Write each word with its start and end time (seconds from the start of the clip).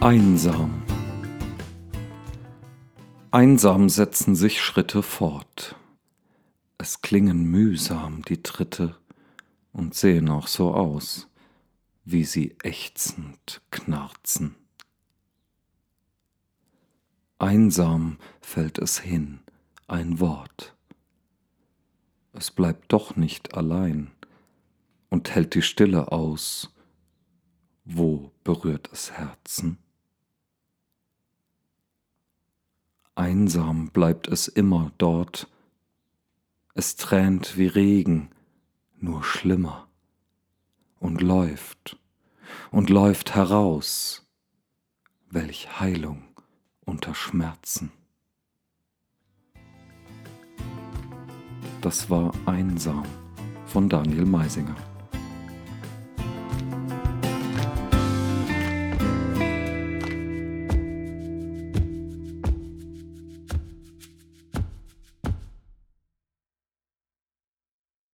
Einsam. 0.00 0.84
Einsam 3.32 3.88
setzen 3.88 4.36
sich 4.36 4.62
Schritte 4.62 5.02
fort. 5.02 5.74
Es 6.78 7.02
klingen 7.02 7.42
mühsam 7.42 8.22
die 8.22 8.40
Tritte 8.40 8.96
und 9.72 9.96
sehen 9.96 10.28
auch 10.28 10.46
so 10.46 10.72
aus, 10.72 11.26
wie 12.04 12.22
sie 12.22 12.54
ächzend 12.62 13.60
knarzen. 13.72 14.54
Einsam 17.40 18.18
fällt 18.40 18.78
es 18.78 19.00
hin, 19.00 19.40
ein 19.88 20.20
Wort. 20.20 20.76
Es 22.34 22.52
bleibt 22.52 22.92
doch 22.92 23.16
nicht 23.16 23.54
allein 23.54 24.12
und 25.10 25.34
hält 25.34 25.56
die 25.56 25.62
Stille 25.62 26.12
aus. 26.12 26.72
Wo 27.84 28.30
berührt 28.44 28.90
es 28.92 29.10
Herzen? 29.10 29.78
Einsam 33.18 33.88
bleibt 33.88 34.28
es 34.28 34.46
immer 34.46 34.92
dort. 34.96 35.48
Es 36.74 36.94
tränt 36.94 37.58
wie 37.58 37.66
Regen, 37.66 38.30
nur 39.00 39.24
schlimmer, 39.24 39.88
und 41.00 41.20
läuft 41.20 41.98
und 42.70 42.90
läuft 42.90 43.34
heraus. 43.34 44.24
Welch 45.30 45.80
Heilung 45.80 46.22
unter 46.84 47.12
Schmerzen. 47.12 47.90
Das 51.80 52.08
war 52.10 52.32
Einsam 52.46 53.02
von 53.66 53.88
Daniel 53.88 54.26
Meisinger. 54.26 54.76